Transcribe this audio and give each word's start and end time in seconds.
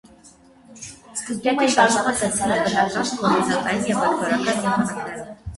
Կետի 1.43 1.67
շարժումը 1.75 2.15
տրվում 2.21 2.55
է 2.55 2.59
բնական, 2.63 3.13
կոորդինատային 3.21 3.87
և 3.93 4.03
վեկտորական 4.07 4.51
եղանակներով։ 4.53 5.33